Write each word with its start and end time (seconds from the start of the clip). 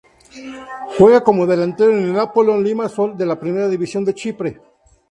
Juega 0.97 1.23
como 1.23 1.45
delantero 1.45 1.91
en 1.95 2.09
el 2.09 2.19
Apollon 2.19 2.63
Limassol 2.63 3.15
de 3.15 3.27
la 3.27 3.39
Primera 3.39 3.67
División 3.69 4.03
de 4.03 4.15
Chipre. 4.15 4.59